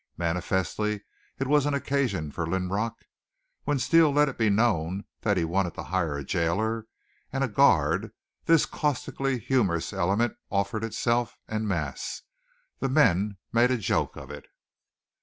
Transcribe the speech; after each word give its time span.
Manifestly 0.17 1.03
it 1.39 1.45
was 1.45 1.67
an 1.67 1.75
occasion 1.75 2.31
for 2.31 2.47
Linrock. 2.47 3.03
When 3.65 3.77
Steele 3.77 4.09
let 4.09 4.29
it 4.29 4.37
be 4.39 4.49
known 4.49 5.03
that 5.21 5.37
he 5.37 5.45
wanted 5.45 5.75
to 5.75 5.83
hire 5.83 6.17
a 6.17 6.23
jailer 6.23 6.87
and 7.31 7.43
a 7.43 7.47
guard 7.47 8.11
this 8.45 8.65
caustically 8.65 9.37
humorous 9.39 9.93
element 9.93 10.37
offered 10.49 10.83
itself 10.83 11.37
en 11.47 11.67
masse. 11.67 12.23
The 12.79 12.89
men 12.89 13.37
made 13.53 13.69
a 13.69 13.77
joke 13.77 14.17
out 14.17 14.23
of 14.23 14.31
it. 14.31 14.47